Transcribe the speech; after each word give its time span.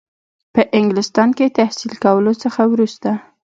په 0.53 0.61
انګلستان 0.79 1.29
کې 1.37 1.53
تحصیل 1.59 1.93
کولو 2.03 2.31
څخه 2.43 2.61
وروسته. 2.73 3.09